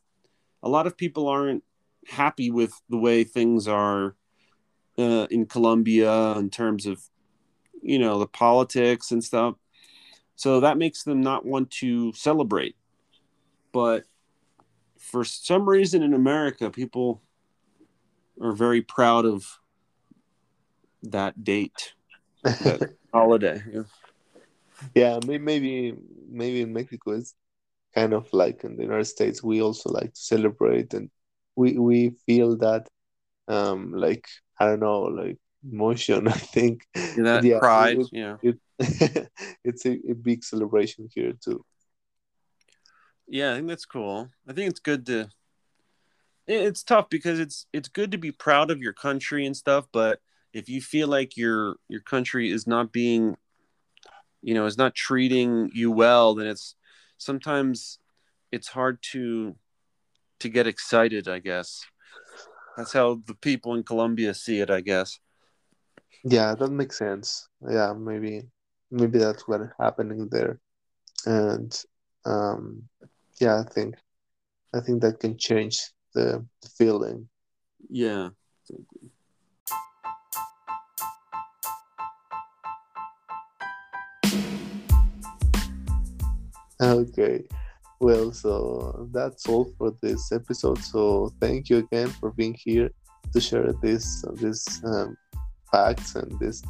a 0.63 0.69
lot 0.69 0.87
of 0.87 0.97
people 0.97 1.29
aren't 1.29 1.63
happy 2.09 2.51
with 2.51 2.73
the 2.89 2.97
way 2.97 3.25
things 3.25 3.69
are 3.69 4.17
uh, 4.99 5.27
in 5.31 5.47
Colombia 5.47 6.33
in 6.33 6.51
terms 6.51 6.87
of, 6.87 7.03
you 7.81 7.99
know, 7.99 8.19
the 8.19 8.27
politics 8.27 9.13
and 9.13 9.23
stuff. 9.23 9.55
So 10.35 10.61
that 10.61 10.79
makes 10.79 11.05
them 11.05 11.21
not 11.21 11.45
want 11.45 11.71
to 11.73 12.13
celebrate. 12.13 12.77
But 13.73 14.05
for 14.99 15.25
some 15.25 15.69
reason 15.69 16.03
in 16.03 16.15
America, 16.15 16.71
people 16.71 17.23
are 18.41 18.53
very 18.53 18.83
proud 18.83 19.27
of 19.27 19.61
that 21.03 21.45
date, 21.45 21.93
that 22.43 22.95
holiday. 23.13 23.63
Yeah. 23.73 23.83
yeah 24.95 25.21
maybe 25.27 25.95
maybe 26.29 26.61
in 26.61 26.73
mexico 26.73 27.13
it's 27.13 27.35
kind 27.99 28.13
of 28.13 28.33
like 28.33 28.65
in 28.65 28.77
the 28.77 28.83
united 28.83 29.05
states 29.17 29.43
we 29.43 29.61
also 29.61 29.91
like 29.91 30.13
to 30.15 30.21
celebrate 30.21 30.95
and 30.95 31.11
we 31.57 31.69
we 31.79 31.99
feel 32.27 32.57
that 32.57 32.87
um 33.49 33.93
like 33.93 34.27
i 34.61 34.67
don't 34.67 34.81
know 34.81 35.03
like 35.03 35.39
emotion 35.65 36.29
i 36.39 36.41
think. 36.57 36.87
That 37.17 37.45
yeah, 37.45 37.59
pride 37.59 37.99
it, 37.99 38.09
yeah. 38.13 38.37
it, 38.43 38.59
it's 39.65 39.85
a, 39.87 39.99
a 40.09 40.15
big 40.15 40.45
celebration 40.45 41.09
here 41.15 41.33
too. 41.45 41.65
Yeah 43.27 43.53
i 43.53 43.57
think 43.57 43.69
that's 43.69 43.85
cool. 43.85 44.29
I 44.49 44.53
think 44.53 44.71
it's 44.71 44.81
good 44.81 45.07
to 45.07 45.29
it's 46.47 46.83
tough 46.83 47.09
because 47.11 47.39
it's 47.41 47.67
it's 47.73 47.89
good 47.89 48.11
to 48.13 48.19
be 48.19 48.33
proud 48.33 48.71
of 48.71 48.81
your 48.81 48.95
country 48.95 49.45
and 49.45 49.55
stuff 49.55 49.87
but 49.93 50.21
if 50.55 50.69
you 50.69 50.81
feel 50.81 51.09
like 51.09 51.37
your 51.37 51.77
your 51.89 52.01
country 52.01 52.51
is 52.51 52.67
not 52.67 52.91
being 52.91 53.37
you 54.41 54.55
know 54.55 54.65
is 54.65 54.79
not 54.79 54.95
treating 54.95 55.71
you 55.75 55.91
well 55.91 56.35
then 56.35 56.47
it's 56.47 56.75
sometimes 57.19 57.99
it's 58.51 58.69
hard 58.69 58.99
to 59.13 59.57
to 60.41 60.49
get 60.49 60.67
excited 60.67 61.29
i 61.29 61.39
guess. 61.39 61.85
That's 62.77 62.93
how 62.93 63.21
the 63.27 63.35
people 63.35 63.75
in 63.75 63.83
colombia 63.83 64.33
see 64.35 64.61
it 64.61 64.71
i 64.71 64.81
guess. 64.81 65.19
Yeah 66.25 66.55
that 66.55 66.71
makes 66.71 66.99
sense. 66.99 67.49
Yeah 67.69 67.93
maybe 67.93 68.43
maybe 68.91 69.19
that's 69.19 69.47
what 69.47 69.61
happening 69.79 70.29
there. 70.31 70.61
And 71.27 71.71
um 72.25 72.89
yeah 73.41 73.61
i 73.61 73.65
think 73.65 73.95
i 74.75 74.81
think 74.81 75.03
that 75.03 75.21
can 75.21 75.37
change 75.37 75.81
the, 76.15 76.45
the 76.63 76.69
feeling. 76.79 77.29
Yeah 77.91 78.31
Okay. 86.81 87.45
Well, 88.01 88.33
so 88.33 89.09
that's 89.13 89.49
all 89.49 89.73
for 89.77 89.93
this 90.01 90.31
episode. 90.31 90.79
So 90.79 91.33
thank 91.41 91.69
you 91.69 91.79
again 91.79 92.09
for 92.09 92.31
being 92.31 92.55
here 92.55 92.91
to 93.33 93.41
share 93.41 93.73
this 93.83 94.25
this 94.35 94.83
um, 94.85 95.17
facts 95.71 96.15
and 96.15 96.39
these 96.39 96.63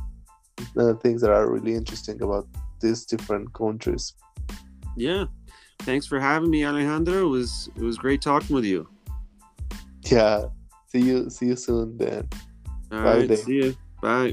uh, 0.76 0.94
things 0.94 1.20
that 1.20 1.30
are 1.30 1.50
really 1.50 1.74
interesting 1.74 2.22
about 2.22 2.46
these 2.80 3.04
different 3.04 3.52
countries. 3.52 4.14
Yeah. 4.96 5.26
Thanks 5.80 6.06
for 6.06 6.18
having 6.18 6.50
me, 6.50 6.64
Alejandro. 6.64 7.26
It 7.26 7.30
was 7.30 7.68
it 7.76 7.82
was 7.82 7.98
great 7.98 8.22
talking 8.22 8.54
with 8.54 8.64
you. 8.64 8.88
Yeah. 10.10 10.46
See 10.86 11.00
you 11.00 11.28
see 11.30 11.46
you 11.46 11.56
soon 11.56 11.98
then. 11.98 12.28
All 12.90 13.02
Bye 13.02 13.26
right, 13.26 13.38
see 13.38 13.56
you. 13.56 13.76
Bye. 14.00 14.32